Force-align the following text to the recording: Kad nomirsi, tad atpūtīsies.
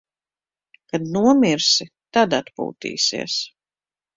Kad 0.93 1.05
nomirsi, 1.17 1.87
tad 2.17 2.35
atpūtīsies. 2.41 3.37